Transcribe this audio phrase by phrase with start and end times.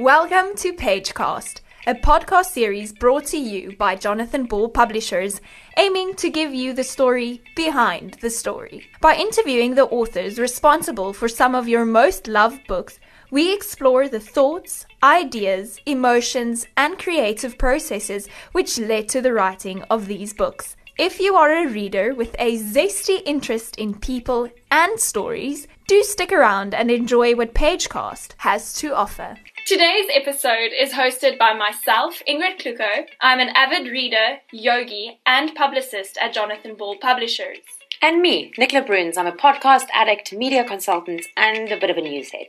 [0.00, 5.40] Welcome to Pagecast, a podcast series brought to you by Jonathan Ball Publishers,
[5.76, 8.88] aiming to give you the story behind the story.
[9.00, 12.98] By interviewing the authors responsible for some of your most loved books,
[13.30, 20.08] we explore the thoughts, ideas, emotions, and creative processes which led to the writing of
[20.08, 20.74] these books.
[20.98, 26.32] If you are a reader with a zesty interest in people and stories, do stick
[26.32, 29.36] around and enjoy what Pagecast has to offer.
[29.66, 33.06] Today's episode is hosted by myself, Ingrid Kluko.
[33.22, 37.60] I'm an avid reader, yogi, and publicist at Jonathan Ball Publishers.
[38.02, 39.16] And me, Nicola Bruns.
[39.16, 42.48] I'm a podcast addict, media consultant, and a bit of a newshead.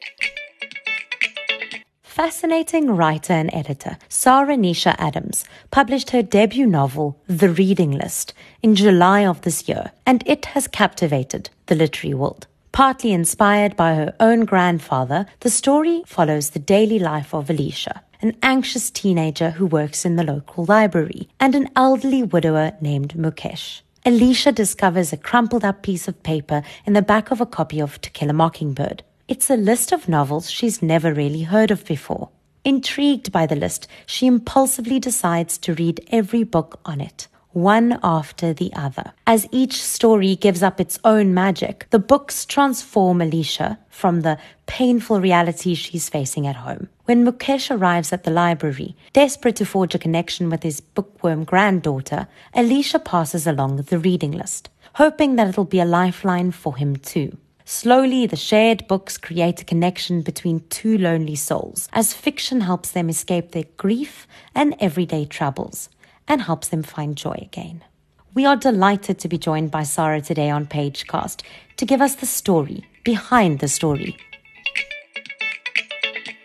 [2.03, 8.75] Fascinating writer and editor Sara Nisha Adams published her debut novel, The Reading List, in
[8.75, 12.47] July of this year, and it has captivated the literary world.
[12.75, 18.35] Partly inspired by her own grandfather, the story follows the daily life of Alicia, an
[18.43, 23.79] anxious teenager who works in the local library, and an elderly widower named Mukesh.
[24.05, 28.01] Alicia discovers a crumpled up piece of paper in the back of a copy of
[28.01, 29.03] To Kill a Mockingbird.
[29.29, 32.27] It's a list of novels she's never really heard of before.
[32.65, 38.53] Intrigued by the list, she impulsively decides to read every book on it one after
[38.53, 39.13] the other.
[39.25, 45.21] As each story gives up its own magic, the books transform Alicia from the painful
[45.21, 46.89] reality she's facing at home.
[47.05, 52.27] When Mukesh arrives at the library, desperate to forge a connection with his bookworm granddaughter,
[52.53, 57.37] Alicia passes along the reading list, hoping that it'll be a lifeline for him too.
[57.63, 63.09] Slowly, the shared books create a connection between two lonely souls, as fiction helps them
[63.09, 65.89] escape their grief and everyday troubles
[66.27, 67.83] and helps them find joy again.
[68.33, 71.41] We are delighted to be joined by Sara today on Pagecast
[71.77, 74.17] to give us the story behind the story.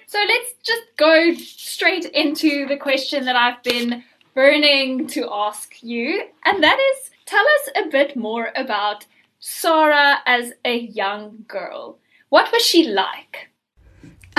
[0.06, 6.24] So let's just go straight into the question that I've been burning to ask you,
[6.44, 9.06] and that is tell us a bit more about
[9.38, 11.98] Sara as a young girl.
[12.28, 13.48] What was she like?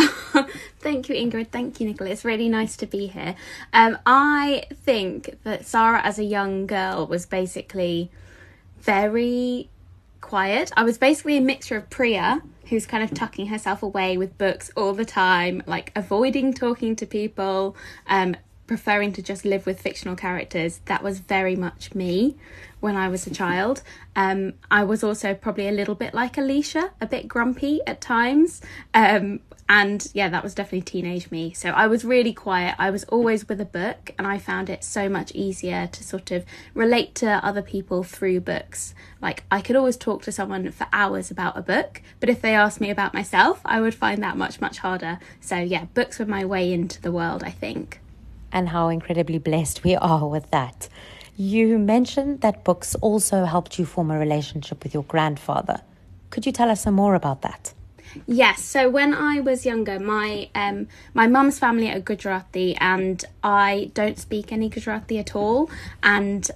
[0.79, 1.47] Thank you, Ingrid.
[1.49, 2.09] Thank you, Nicola.
[2.09, 3.35] It's really nice to be here.
[3.73, 8.11] Um, I think that Sara, as a young girl, was basically
[8.79, 9.69] very
[10.21, 10.71] quiet.
[10.75, 14.71] I was basically a mixture of Priya, who's kind of tucking herself away with books
[14.75, 17.75] all the time, like avoiding talking to people,
[18.07, 18.35] um,
[18.65, 20.79] preferring to just live with fictional characters.
[20.85, 22.37] That was very much me
[22.79, 23.83] when I was a child.
[24.15, 28.61] Um, I was also probably a little bit like Alicia, a bit grumpy at times.
[28.93, 31.53] Um, and yeah, that was definitely teenage me.
[31.53, 32.75] So I was really quiet.
[32.77, 36.29] I was always with a book, and I found it so much easier to sort
[36.29, 36.43] of
[36.73, 38.93] relate to other people through books.
[39.21, 42.53] Like, I could always talk to someone for hours about a book, but if they
[42.53, 45.19] asked me about myself, I would find that much, much harder.
[45.39, 48.01] So yeah, books were my way into the world, I think.
[48.51, 50.89] And how incredibly blessed we are with that.
[51.37, 55.79] You mentioned that books also helped you form a relationship with your grandfather.
[56.29, 57.73] Could you tell us some more about that?
[58.25, 58.63] Yes.
[58.63, 64.17] So when I was younger, my um my mum's family are Gujarati, and I don't
[64.19, 65.69] speak any Gujarati at all,
[66.03, 66.49] and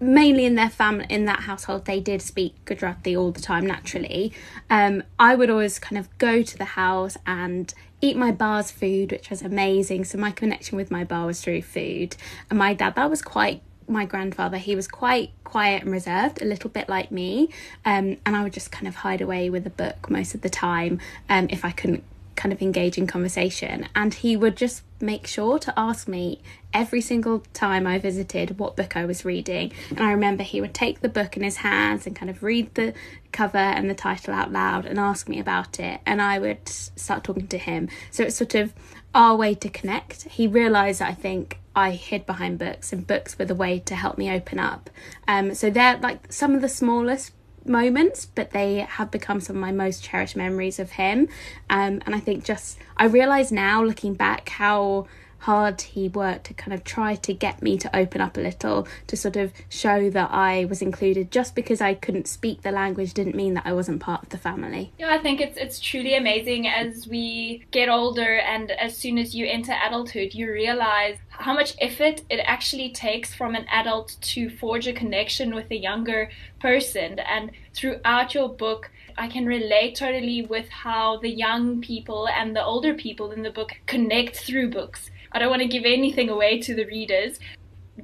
[0.00, 4.32] mainly in their family in that household they did speak gujarati all the time naturally.
[4.70, 9.10] Um, i would always kind of go to the house and eat my Ba's food
[9.10, 10.04] which was amazing.
[10.04, 12.16] So my connection with my bar was through food.
[12.48, 16.44] And my dad that was quite my grandfather, he was quite quiet and reserved, a
[16.44, 17.48] little bit like me.
[17.84, 20.50] Um, and I would just kind of hide away with a book most of the
[20.50, 22.04] time um, if I couldn't
[22.38, 23.88] kind of engage in conversation.
[23.96, 26.40] And he would just make sure to ask me
[26.72, 29.72] every single time I visited what book I was reading.
[29.90, 32.74] And I remember he would take the book in his hands and kind of read
[32.74, 32.94] the
[33.32, 36.00] cover and the title out loud and ask me about it.
[36.06, 37.88] And I would start talking to him.
[38.12, 38.72] So it's sort of
[39.14, 40.22] our way to connect.
[40.28, 44.18] He realised I think I hid behind books, and books were the way to help
[44.18, 44.90] me open up.
[45.28, 47.32] Um, so they're like some of the smallest
[47.68, 51.28] moments, but they have become some of my most cherished memories of him.
[51.70, 55.06] Um, and I think just I realise now, looking back, how
[55.40, 58.86] hard he worked to kind of try to get me to open up a little
[59.06, 63.14] to sort of show that I was included just because I couldn't speak the language
[63.14, 64.92] didn't mean that I wasn't part of the family.
[64.98, 69.34] Yeah, I think it's it's truly amazing as we get older and as soon as
[69.34, 74.50] you enter adulthood you realize how much effort it actually takes from an adult to
[74.50, 76.30] forge a connection with a younger
[76.60, 82.54] person and throughout your book I can relate totally with how the young people and
[82.54, 85.10] the older people in the book connect through books.
[85.32, 87.38] I don't want to give anything away to the readers.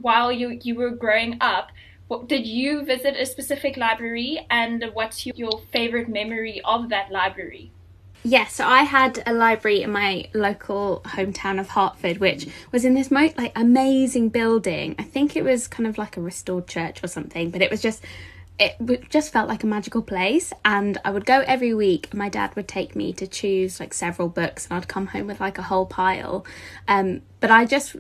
[0.00, 1.70] While you, you were growing up,
[2.08, 7.70] what, did you visit a specific library and what's your favorite memory of that library?
[8.26, 12.94] Yeah, so I had a library in my local hometown of Hertford, which was in
[12.94, 14.94] this most like amazing building.
[14.98, 17.82] I think it was kind of like a restored church or something, but it was
[17.82, 18.02] just
[18.58, 22.14] it just felt like a magical place and i would go every week.
[22.14, 25.40] My dad would take me to choose like several books and i'd come home with
[25.40, 26.46] like a whole pile.
[26.86, 27.96] Um, but i just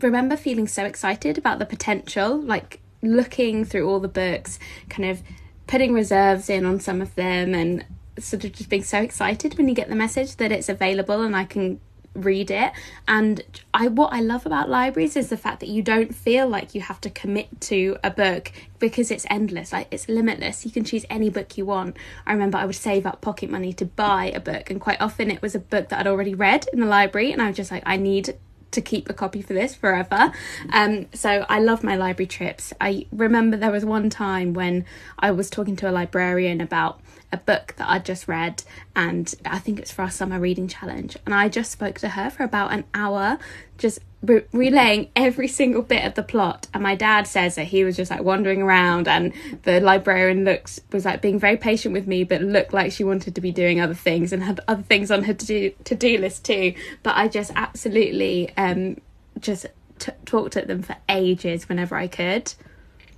[0.00, 4.58] remember feeling so excited about the potential like looking through all the books
[4.88, 5.22] kind of
[5.66, 7.84] putting reserves in on some of them and
[8.18, 11.36] sort of just being so excited when you get the message that it's available and
[11.36, 11.80] i can
[12.24, 12.72] read it.
[13.06, 13.42] And
[13.72, 16.80] i what i love about libraries is the fact that you don't feel like you
[16.80, 19.72] have to commit to a book because it's endless.
[19.72, 20.64] Like it's limitless.
[20.64, 21.96] You can choose any book you want.
[22.26, 25.30] I remember i would save up pocket money to buy a book and quite often
[25.30, 27.70] it was a book that i'd already read in the library and i was just
[27.70, 28.36] like i need
[28.72, 30.32] to keep a copy for this forever.
[30.72, 32.72] Um, so I love my library trips.
[32.80, 34.84] I remember there was one time when
[35.18, 37.00] I was talking to a librarian about
[37.32, 38.62] a book that I'd just read,
[38.94, 41.16] and I think it's for our summer reading challenge.
[41.26, 43.38] And I just spoke to her for about an hour,
[43.78, 46.66] just re- relaying every single bit of the plot.
[46.74, 49.32] And my dad says that he was just like wandering around, and
[49.62, 53.34] the librarian looks was like being very patient with me, but looked like she wanted
[53.34, 56.18] to be doing other things and had other things on her to do to do
[56.18, 56.74] list too.
[57.02, 58.98] But I just absolutely um
[59.40, 59.66] just
[59.98, 62.52] t- talked at them for ages whenever I could.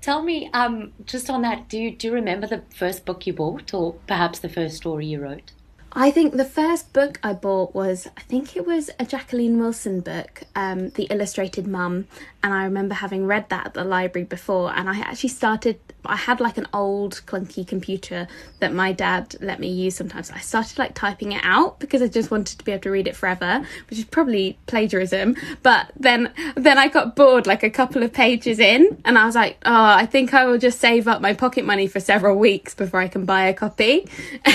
[0.01, 3.33] Tell me, um, just on that, do you do you remember the first book you
[3.33, 5.53] bought, or perhaps the first story you wrote?
[6.01, 9.99] I think the first book I bought was, I think it was a Jacqueline Wilson
[9.99, 12.07] book, um, The Illustrated Mum.
[12.41, 14.73] And I remember having read that at the library before.
[14.73, 18.29] And I actually started, I had like an old clunky computer
[18.61, 20.31] that my dad let me use sometimes.
[20.31, 23.09] I started like typing it out because I just wanted to be able to read
[23.09, 25.35] it forever, which is probably plagiarism.
[25.65, 29.35] But then, then I got bored like a couple of pages in and I was
[29.35, 32.73] like, oh, I think I will just save up my pocket money for several weeks
[32.73, 34.09] before I can buy a copy.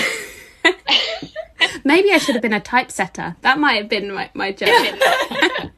[1.84, 3.36] Maybe I should have been a typesetter.
[3.42, 4.68] That might have been my, my joke.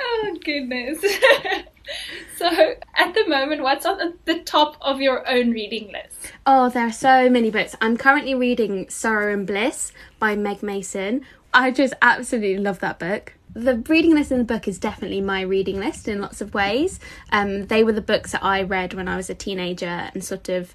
[0.00, 1.00] oh, goodness.
[2.36, 6.32] so, at the moment, what's on the top of your own reading list?
[6.46, 7.74] Oh, there are so many books.
[7.80, 11.24] I'm currently reading Sorrow and Bliss by Meg Mason.
[11.54, 15.40] I just absolutely love that book the reading list in the book is definitely my
[15.40, 17.00] reading list in lots of ways.
[17.32, 20.48] Um, they were the books that I read when I was a teenager and sort
[20.48, 20.74] of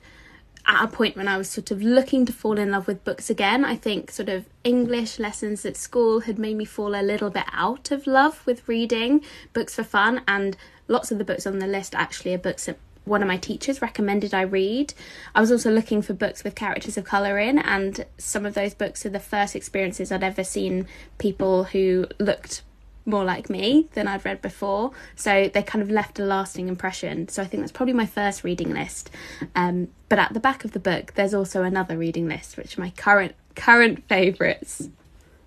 [0.68, 3.30] at a point when I was sort of looking to fall in love with books
[3.30, 3.64] again.
[3.64, 7.46] I think sort of English lessons at school had made me fall a little bit
[7.52, 9.24] out of love with reading
[9.54, 10.58] books for fun, and
[10.88, 13.82] lots of the books on the list actually are books that one of my teachers
[13.82, 14.94] recommended I read.
[15.36, 18.74] I was also looking for books with characters of colour in, and some of those
[18.74, 20.88] books are the first experiences I'd ever seen
[21.20, 22.64] people who looked
[23.06, 24.92] more like me than I'd read before.
[25.16, 27.28] So they kind of left a lasting impression.
[27.28, 29.10] So I think that's probably my first reading list.
[29.56, 32.82] Um, but at the back of the book, there's also another reading list, which are
[32.82, 34.90] my current current favourites.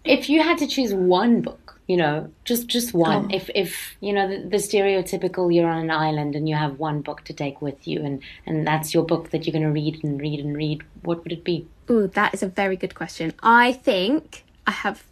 [0.04, 3.26] If you had to choose one book, you know, just just one.
[3.26, 3.34] Oh.
[3.34, 7.00] If if you know the, the, stereotypical, you're on an island and you have one
[7.00, 10.02] book to take with you, and and that's your book that you're going to read
[10.04, 10.82] and read and read.
[11.02, 11.66] What would it be?
[11.88, 13.32] Oh, that is a very good question.
[13.42, 15.02] I think I have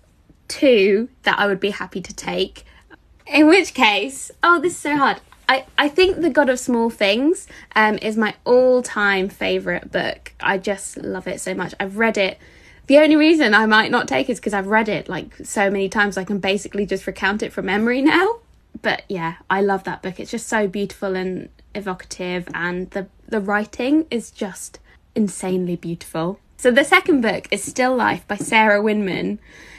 [0.48, 2.64] two that I would be happy to take.
[3.26, 5.20] In which case, oh, this is so hard.
[5.48, 10.32] I, I think The God of Small Things um, is my all time favourite book.
[10.40, 11.74] I just love it so much.
[11.78, 12.38] I've read it.
[12.88, 15.70] The only reason I might not take it is because I've read it like so
[15.70, 18.38] many times, I can basically just recount it from memory now.
[18.82, 20.20] But yeah, I love that book.
[20.20, 24.78] It's just so beautiful and evocative, and the, the writing is just
[25.14, 26.38] insanely beautiful.
[26.58, 29.38] So the second book is Still Life by Sarah Winman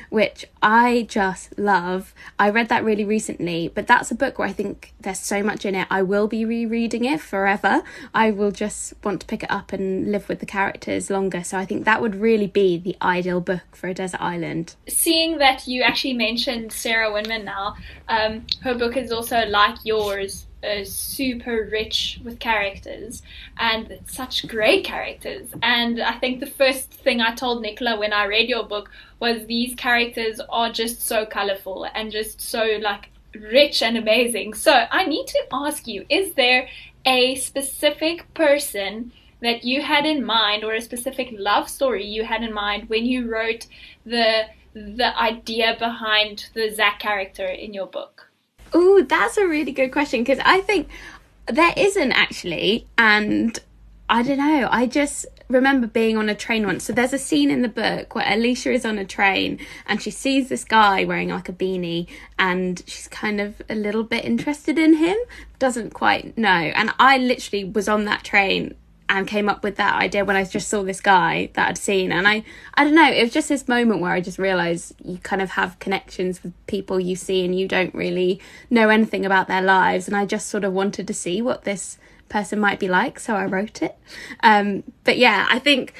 [0.10, 2.14] which I just love.
[2.40, 5.66] I read that really recently, but that's a book where I think there's so much
[5.66, 5.88] in it.
[5.90, 7.84] I will be rereading it forever.
[8.14, 11.44] I will just want to pick it up and live with the characters longer.
[11.44, 14.76] So I think that would really be the ideal book for a desert island.
[14.88, 17.76] Seeing that you actually mentioned Sarah Winman now,
[18.08, 23.22] um, her book is also like yours is super rich with characters
[23.58, 25.50] and such great characters.
[25.62, 29.46] And I think the first thing I told Nicola when I read your book was
[29.46, 34.54] these characters are just so colorful and just so like rich and amazing.
[34.54, 36.68] So I need to ask you, is there
[37.06, 39.12] a specific person
[39.42, 43.06] that you had in mind or a specific love story you had in mind when
[43.06, 43.68] you wrote
[44.06, 48.27] the the idea behind the Zach character in your book?
[48.74, 50.90] Oh, that's a really good question because I think
[51.48, 53.58] there isn't actually, and
[54.10, 54.68] I don't know.
[54.72, 56.84] I just remember being on a train once.
[56.84, 60.12] So there's a scene in the book where Alicia is on a train and she
[60.12, 62.08] sees this guy wearing like a beanie
[62.38, 65.18] and she's kind of a little bit interested in him,
[65.60, 66.50] doesn't quite know.
[66.50, 68.76] And I literally was on that train
[69.10, 72.12] and came up with that idea when I just saw this guy that I'd seen.
[72.12, 75.18] And I, I don't know, it was just this moment where I just realised you
[75.20, 79.48] kind of have connections with people you see and you don't really know anything about
[79.48, 80.08] their lives.
[80.08, 81.98] And I just sort of wanted to see what this
[82.28, 83.98] person might be like, so I wrote it.
[84.42, 85.94] Um, but yeah, I think.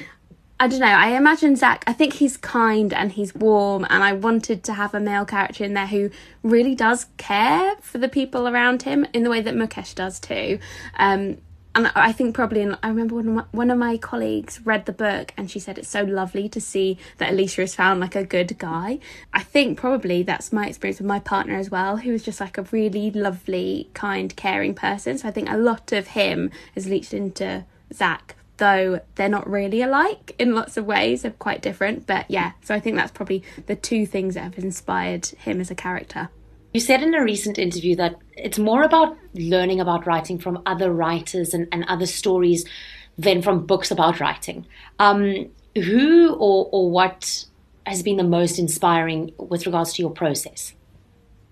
[0.60, 0.86] I don't know.
[0.86, 1.84] I imagine Zach.
[1.86, 5.62] I think he's kind and he's warm, and I wanted to have a male character
[5.62, 6.10] in there who
[6.42, 10.58] really does care for the people around him in the way that Mukesh does too.
[10.98, 11.38] Um,
[11.78, 14.86] and I think probably in, I remember one of, my, one of my colleagues read
[14.86, 18.16] the book and she said it's so lovely to see that Alicia has found like
[18.16, 18.98] a good guy.
[19.32, 22.58] I think probably that's my experience with my partner as well, who is just like
[22.58, 25.18] a really lovely, kind, caring person.
[25.18, 29.80] So I think a lot of him has leached into Zach, though they're not really
[29.80, 31.22] alike in lots of ways.
[31.22, 32.52] They're quite different, but yeah.
[32.60, 36.30] So I think that's probably the two things that have inspired him as a character.
[36.72, 40.92] You said in a recent interview that it's more about learning about writing from other
[40.92, 42.64] writers and, and other stories
[43.16, 44.66] than from books about writing.
[44.98, 47.44] Um, who or, or what
[47.86, 50.74] has been the most inspiring with regards to your process?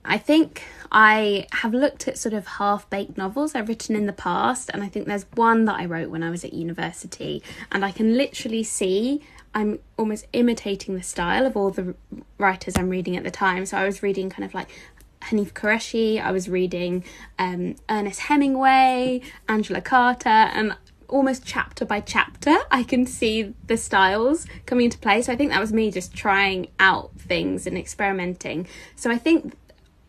[0.04, 4.12] I think I have looked at sort of half baked novels I've written in the
[4.12, 7.42] past, and I think there's one that I wrote when I was at university,
[7.73, 9.23] and I can literally see
[9.54, 11.94] I'm almost imitating the style of all the
[12.38, 13.64] writers I'm reading at the time.
[13.64, 14.68] So I was reading kind of like
[15.28, 17.04] Hanif Kureishi, I was reading
[17.38, 20.76] um, Ernest Hemingway, Angela Carter, and
[21.09, 25.23] almost chapter by chapter, I can see the styles coming into play.
[25.23, 28.66] So I think that was me just trying out things and experimenting.
[28.95, 29.56] So I think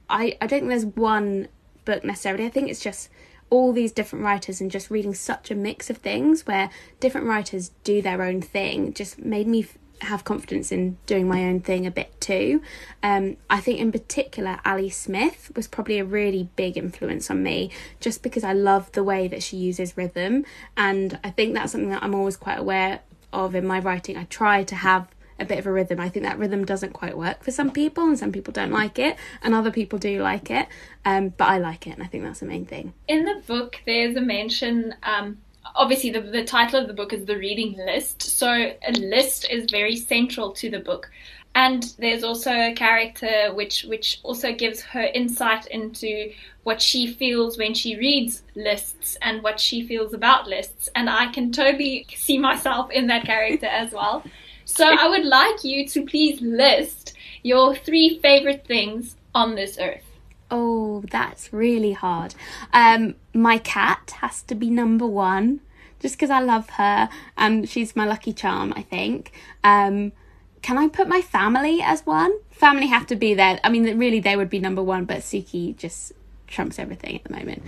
[0.09, 1.47] I, I don't think there's one
[1.85, 2.45] book necessarily.
[2.45, 3.09] I think it's just
[3.49, 6.69] all these different writers and just reading such a mix of things where
[6.99, 9.65] different writers do their own thing just made me
[10.01, 12.61] have confidence in doing my own thing a bit too.
[13.01, 17.71] Um, I think, in particular, Ali Smith was probably a really big influence on me
[17.99, 20.45] just because I love the way that she uses rhythm.
[20.75, 23.01] And I think that's something that I'm always quite aware
[23.33, 24.17] of in my writing.
[24.17, 25.07] I try to have
[25.39, 25.99] a bit of a rhythm.
[25.99, 28.97] I think that rhythm doesn't quite work for some people, and some people don't like
[28.99, 30.67] it, and other people do like it.
[31.05, 32.93] Um, but I like it, and I think that's the main thing.
[33.07, 35.37] In the book, there's a mention um,
[35.75, 39.69] obviously the, the title of the book is the reading list so a list is
[39.69, 41.09] very central to the book.
[41.55, 46.31] And there's also a character which which also gives her insight into
[46.63, 50.89] what she feels when she reads lists and what she feels about lists.
[50.95, 54.23] And i can totally see myself in that character as well.
[54.65, 60.06] So i would like you to please list your three favorite things on this earth
[60.49, 62.33] Oh, that's really hard.
[62.71, 65.61] Um, my cat has to be number one,
[65.99, 68.73] just because I love her and she's my lucky charm.
[68.75, 69.31] I think.
[69.63, 70.13] Um,
[70.61, 72.33] can I put my family as one?
[72.49, 73.59] Family have to be there.
[73.63, 76.11] I mean, really, they would be number one, but Suki just
[76.47, 77.63] trumps everything at the moment.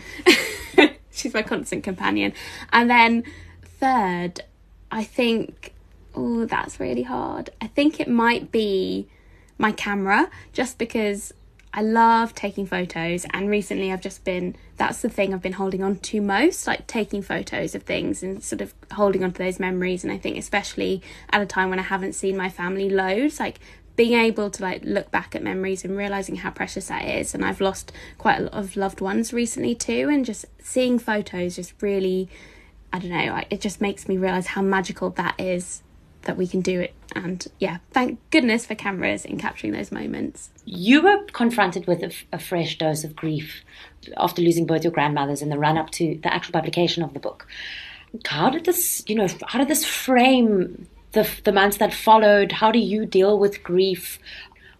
[1.12, 2.33] she's my constant companion,
[2.71, 3.24] and then
[3.63, 4.41] third,
[4.91, 5.74] I think.
[6.15, 7.51] Oh, that's really hard.
[7.62, 9.07] I think it might be
[9.59, 11.33] my camera, just because
[11.71, 15.83] I love taking photos, and recently I've just been that's the thing I've been holding
[15.83, 19.59] on to most, like taking photos of things and sort of holding on to those
[19.59, 20.03] memories.
[20.03, 23.59] And I think, especially at a time when I haven't seen my family loads, like
[23.95, 27.35] being able to like look back at memories and realizing how precious that is.
[27.35, 31.57] And I've lost quite a lot of loved ones recently too, and just seeing photos
[31.57, 32.29] just really,
[32.91, 35.83] I don't know, it just makes me realize how magical that is
[36.23, 36.93] that we can do it.
[37.15, 40.49] And yeah, thank goodness for cameras in capturing those moments.
[40.65, 43.63] You were confronted with a, fresh dose of grief
[44.17, 47.19] after losing both your grandmothers in the run up to the actual publication of the
[47.19, 47.47] book.
[48.25, 52.51] How did this, you know, how did this frame the the months that followed?
[52.51, 54.19] How do you deal with grief?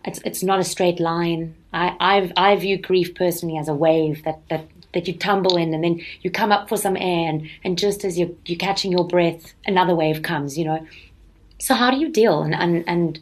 [0.06, 1.56] It's it's not a straight line.
[1.72, 5.74] I I I view grief personally as a wave that that that you tumble in
[5.74, 8.92] and then you come up for some air and, and just as you're, you're catching
[8.92, 10.86] your breath, another wave comes, you know.
[11.60, 13.20] So how do you deal and, and, and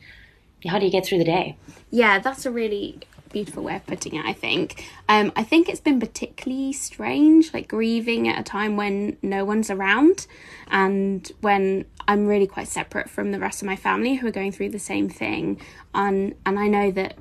[0.68, 1.58] how do you get through the day?
[1.90, 3.00] Yeah, that's a really
[3.32, 4.88] beautiful way of putting it, I think.
[5.10, 9.70] Um, I think it's been particularly strange, like grieving at a time when no one's
[9.70, 10.28] around
[10.70, 14.52] and when I'm really quite separate from the rest of my family who are going
[14.52, 15.60] through the same thing.
[15.94, 17.18] And, and I know that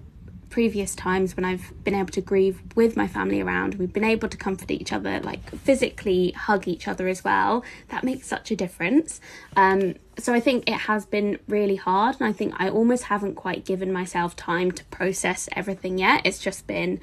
[0.51, 4.29] previous times when I've been able to grieve with my family around, we've been able
[4.29, 7.65] to comfort each other, like physically hug each other as well.
[7.89, 9.21] That makes such a difference.
[9.57, 13.35] Um, so I think it has been really hard, and I think I almost haven't
[13.35, 16.23] quite given myself time to process everything yet.
[16.25, 17.01] It's just been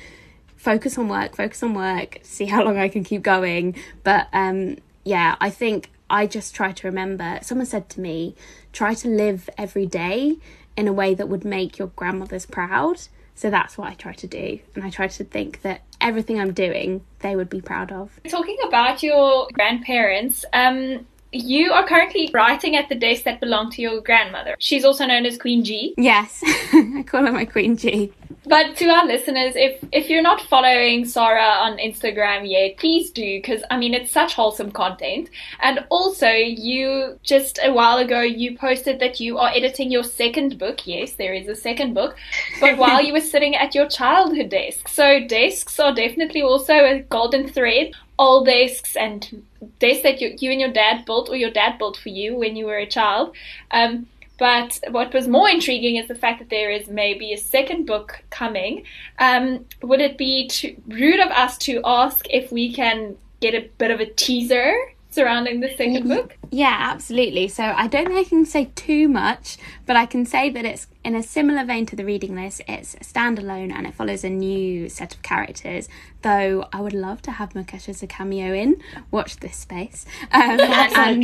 [0.55, 3.75] focus on work, focus on work, see how long I can keep going.
[4.03, 7.39] But um, yeah, I think I just try to remember.
[7.41, 8.35] Someone said to me,
[8.71, 10.37] try to live every day
[10.75, 13.01] in a way that would make your grandmothers proud.
[13.35, 14.59] So that's what I try to do.
[14.75, 18.11] And I try to think that everything I'm doing, they would be proud of.
[18.29, 23.81] Talking about your grandparents, um, you are currently writing at the desk that belonged to
[23.81, 24.55] your grandmother.
[24.59, 25.95] She's also known as Queen G.
[25.97, 28.13] Yes, I call her my Queen G.
[28.45, 33.37] But to our listeners, if if you're not following Sara on Instagram yet, please do
[33.37, 35.29] because I mean it's such wholesome content.
[35.61, 40.59] And also, you just a while ago you posted that you are editing your second
[40.59, 40.85] book.
[40.85, 42.17] Yes, there is a second book,
[42.59, 44.87] but while you were sitting at your childhood desk.
[44.89, 47.93] So desks are definitely also a golden thread.
[48.19, 49.43] Old desks and
[49.79, 52.55] desks that you, you and your dad built or your dad built for you when
[52.55, 53.35] you were a child.
[53.71, 54.05] Um,
[54.37, 58.23] but what was more intriguing is the fact that there is maybe a second book
[58.29, 58.83] coming.
[59.19, 63.69] Um, would it be too rude of us to ask if we can get a
[63.77, 64.73] bit of a teaser
[65.13, 66.37] surrounding the second book?
[66.49, 67.47] Yeah, absolutely.
[67.47, 70.87] So I don't think I can say too much, but I can say that it's
[71.03, 72.61] in a similar vein to the reading list.
[72.67, 75.87] It's standalone and it follows a new set of characters.
[76.21, 78.81] Though I would love to have Mukesh as a cameo in.
[79.11, 80.05] Watch this space.
[80.31, 81.23] Um, and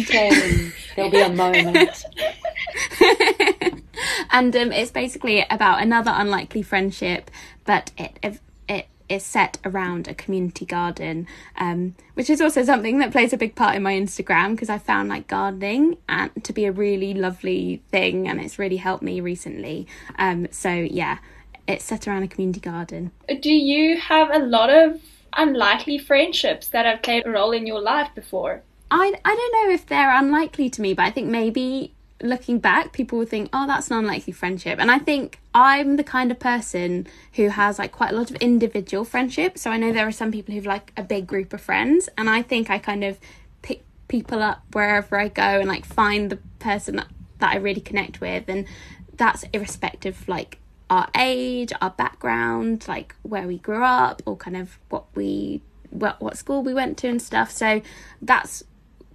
[0.95, 2.05] there'll be a moment.
[4.31, 7.31] and um, it's basically about another unlikely friendship,
[7.65, 8.39] but it it
[9.09, 13.55] is set around a community garden, um, which is also something that plays a big
[13.55, 17.81] part in my Instagram because I found like gardening and to be a really lovely
[17.91, 19.87] thing, and it's really helped me recently.
[20.17, 21.17] Um, so yeah,
[21.67, 23.11] it's set around a community garden.
[23.41, 25.01] Do you have a lot of
[25.33, 28.63] unlikely friendships that have played a role in your life before?
[28.91, 32.91] I, I don't know if they're unlikely to me, but I think maybe looking back,
[32.91, 34.79] people would think, oh, that's an unlikely friendship.
[34.79, 38.35] And I think I'm the kind of person who has like quite a lot of
[38.37, 39.61] individual friendships.
[39.61, 42.29] So I know there are some people who've like a big group of friends, and
[42.29, 43.19] I think I kind of
[43.61, 47.07] pick people up wherever I go and like find the person that,
[47.39, 48.45] that I really connect with.
[48.47, 48.65] And
[49.15, 50.59] that's irrespective of like
[50.89, 55.61] our age, our background, like where we grew up, or kind of what we
[55.91, 57.51] what, what school we went to and stuff.
[57.51, 57.81] So
[58.21, 58.63] that's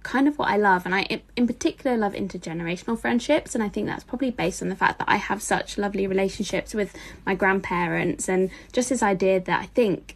[0.05, 0.85] kind of what I love.
[0.85, 3.55] And I, in particular, love intergenerational friendships.
[3.55, 6.73] And I think that's probably based on the fact that I have such lovely relationships
[6.73, 6.95] with
[7.25, 10.15] my grandparents and just this idea that I think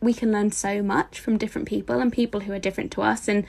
[0.00, 3.28] we can learn so much from different people and people who are different to us.
[3.28, 3.46] And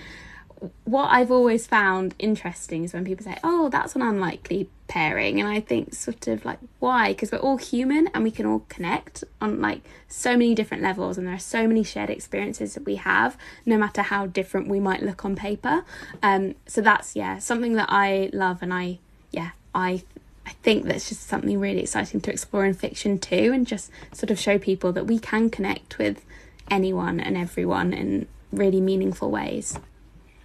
[0.85, 5.47] what I've always found interesting is when people say, "Oh, that's an unlikely pairing," and
[5.57, 7.03] I think sort of like why?
[7.13, 11.17] Because we're all human and we can all connect on like so many different levels,
[11.17, 14.79] and there are so many shared experiences that we have, no matter how different we
[14.79, 15.85] might look on paper.
[16.21, 18.99] Um, so that's yeah something that I love, and I
[19.31, 20.03] yeah I
[20.45, 24.31] I think that's just something really exciting to explore in fiction too, and just sort
[24.31, 26.25] of show people that we can connect with
[26.69, 29.79] anyone and everyone in really meaningful ways.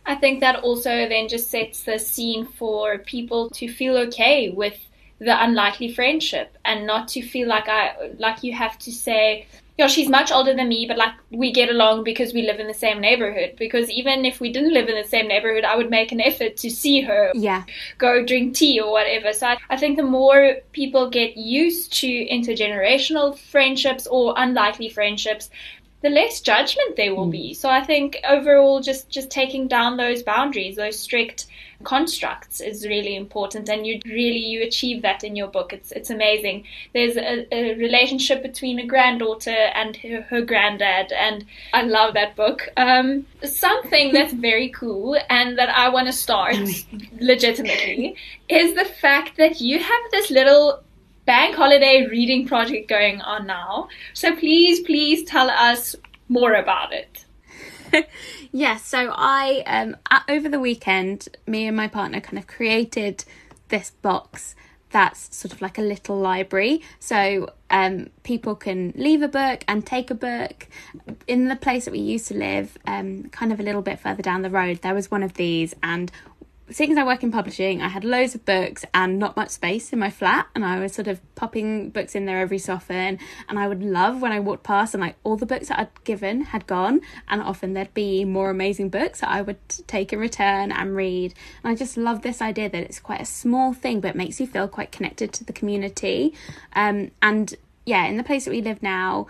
[0.07, 4.79] I think that also then just sets the scene for people to feel okay with
[5.19, 9.47] the unlikely friendship and not to feel like I like you have to say,
[9.79, 12.67] yeah, she's much older than me, but like we get along because we live in
[12.67, 13.57] the same neighborhood.
[13.59, 16.57] Because even if we didn't live in the same neighborhood, I would make an effort
[16.59, 17.33] to see her.
[17.35, 17.65] Yeah.
[17.99, 19.33] Go drink tea or whatever.
[19.33, 25.51] So I, I think the more people get used to intergenerational friendships or unlikely friendships,
[26.07, 27.49] the less judgment there will be.
[27.49, 27.55] Hmm.
[27.55, 31.47] So I think overall, just just taking down those boundaries, those strict
[31.83, 35.73] constructs, is really important, and you really you achieve that in your book.
[35.73, 36.65] It's it's amazing.
[36.95, 42.37] There's a, a relationship between a granddaughter and her, her, granddad, and I love that
[42.37, 42.69] book.
[42.77, 46.55] Um, something that's very cool and that I want to start
[47.21, 48.15] legitimately
[48.49, 50.85] is the fact that you have this little
[51.27, 53.89] bank holiday reading project going on now.
[54.15, 55.95] So please, please tell us
[56.29, 57.25] more about it.
[58.53, 59.97] yes, so I um
[60.29, 63.25] over the weekend, me and my partner kind of created
[63.69, 64.55] this box
[64.91, 66.81] that's sort of like a little library.
[67.01, 70.69] So um, people can leave a book and take a book.
[71.27, 74.23] In the place that we used to live, um, kind of a little bit further
[74.23, 76.11] down the road, there was one of these, and
[76.71, 79.93] seeing as I work in publishing, I had loads of books and not much space
[79.93, 83.19] in my flat, and I was sort of popping books in there every so often.
[83.49, 86.05] And I would love when I walked past and like all the books that I'd
[86.05, 90.19] given had gone, and often there'd be more amazing books that I would take in
[90.19, 91.35] return and read.
[91.63, 94.41] And I just love this idea that it's quite a small thing, but it makes
[94.41, 96.35] you feel quite connected to the community.
[96.73, 99.29] Um, and yeah, in the place that we live now,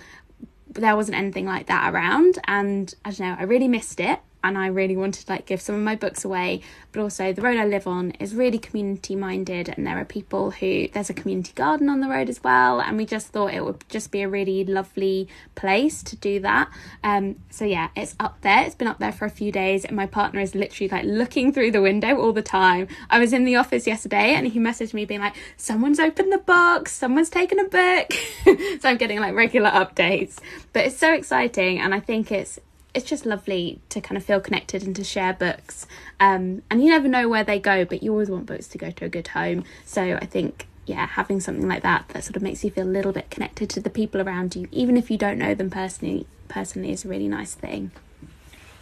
[0.68, 4.56] there wasn't anything like that around, and I don't know, I really missed it and
[4.56, 6.60] I really wanted to like give some of my books away.
[6.92, 10.52] But also, the road I live on is really community minded, and there are people
[10.52, 12.80] who there's a community garden on the road as well.
[12.80, 16.70] And we just thought it would just be a really lovely place to do that.
[17.02, 18.64] Um, so yeah, it's up there.
[18.64, 21.52] It's been up there for a few days, and my partner is literally like looking
[21.52, 22.86] through the window all the time.
[23.10, 26.38] I was in the office yesterday, and he messaged me being like, "Someone's opened the
[26.38, 26.92] box.
[26.92, 28.12] Someone's taken a book."
[28.80, 30.38] so I'm getting like regular updates,
[30.72, 32.60] but it's so exciting, and I think it's
[32.96, 35.86] it's just lovely to kind of feel connected and to share books.
[36.18, 38.90] Um, and you never know where they go, but you always want books to go
[38.90, 39.64] to a good home.
[39.84, 42.88] So I think yeah, having something like that that sort of makes you feel a
[42.88, 46.26] little bit connected to the people around you, even if you don't know them personally,
[46.48, 47.90] personally is a really nice thing.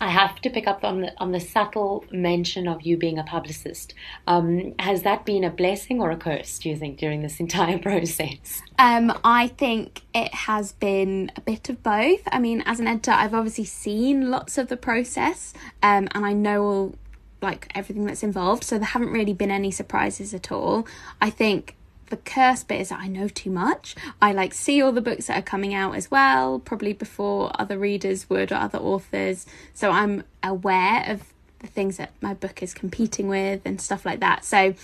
[0.01, 3.25] I have to pick up on the on the subtle mention of you being a
[3.25, 3.95] publicist.
[4.27, 6.59] Um, has that been a blessing or a curse?
[6.59, 8.63] Do you think during this entire process?
[8.79, 12.23] Um, I think it has been a bit of both.
[12.31, 16.33] I mean, as an editor, I've obviously seen lots of the process, um, and I
[16.33, 16.95] know all
[17.41, 18.65] like everything that's involved.
[18.65, 20.87] So there haven't really been any surprises at all.
[21.21, 23.95] I think the curse bit is that I know too much.
[24.21, 27.79] I like see all the books that are coming out as well, probably before other
[27.79, 29.47] readers would or other authors.
[29.73, 31.23] So I'm aware of
[31.61, 34.45] the things that my book is competing with and stuff like that.
[34.45, 34.75] So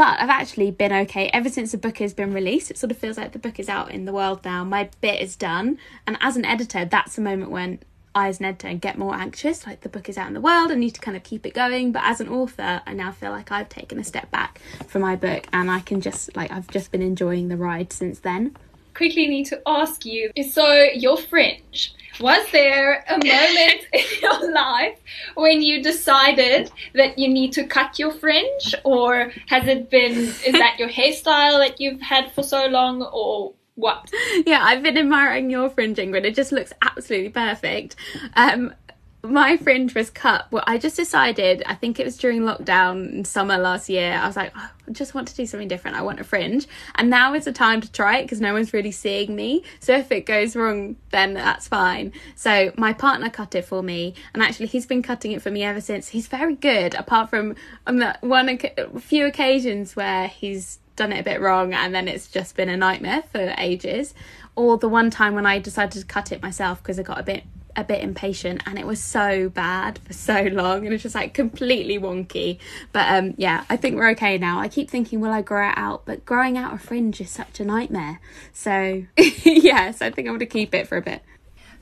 [0.00, 2.70] but I've actually been okay ever since the book has been released.
[2.70, 4.64] It sort of feels like the book is out in the world now.
[4.64, 5.76] My bit is done.
[6.06, 7.80] And as an editor, that's the moment when
[8.14, 10.74] As an editor get more anxious, like the book is out in the world, I
[10.74, 11.92] need to kind of keep it going.
[11.92, 15.14] But as an author, I now feel like I've taken a step back from my
[15.14, 18.56] book and I can just like I've just been enjoying the ride since then.
[18.94, 24.98] Quickly need to ask you, so your fringe, was there a moment in your life
[25.34, 30.52] when you decided that you need to cut your fringe or has it been is
[30.52, 34.10] that your hairstyle that you've had for so long or what?
[34.46, 37.96] Yeah, I've been admiring your fringing, but it just looks absolutely perfect.
[38.34, 38.74] Um,
[39.22, 40.46] my fringe was cut.
[40.50, 44.36] Well, I just decided, I think it was during lockdown summer last year, I was
[44.36, 45.96] like, oh, I just want to do something different.
[45.96, 46.66] I want a fringe.
[46.94, 49.62] And now is the time to try it because no one's really seeing me.
[49.78, 52.12] So if it goes wrong, then that's fine.
[52.34, 54.14] So my partner cut it for me.
[54.32, 56.08] And actually, he's been cutting it for me ever since.
[56.08, 58.58] He's very good, apart from on the one
[59.00, 62.76] few occasions where he's done it a bit wrong and then it's just been a
[62.76, 64.12] nightmare for ages.
[64.54, 67.22] Or the one time when I decided to cut it myself because I got a
[67.22, 67.44] bit
[67.76, 71.32] a bit impatient and it was so bad for so long and it's just like
[71.32, 72.58] completely wonky.
[72.92, 74.60] But um yeah I think we're okay now.
[74.60, 76.04] I keep thinking will I grow it out?
[76.04, 78.20] But growing out a fringe is such a nightmare.
[78.52, 81.22] So yes I think I'm going to keep it for a bit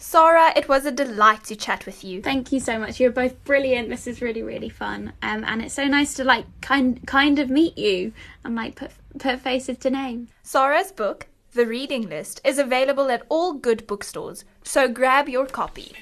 [0.01, 2.23] Sara, it was a delight to chat with you.
[2.23, 3.01] Thank you so much.
[3.01, 3.89] You're both brilliant.
[3.89, 5.13] This is really, really fun.
[5.23, 8.13] Um, and it's so nice to like kind kind of meet you
[8.45, 10.31] and like put put faces to names.
[10.45, 15.93] Sara's book, The Reading List, is available at all good bookstores, so grab your copy.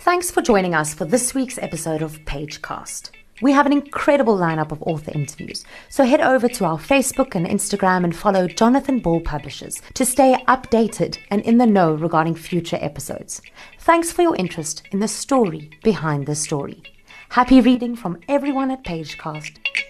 [0.00, 3.10] Thanks for joining us for this week's episode of Pagecast.
[3.42, 7.46] We have an incredible lineup of author interviews, so head over to our Facebook and
[7.46, 12.78] Instagram and follow Jonathan Ball Publishers to stay updated and in the know regarding future
[12.80, 13.40] episodes.
[13.78, 16.82] Thanks for your interest in the story behind the story.
[17.30, 19.89] Happy reading from everyone at Pagecast.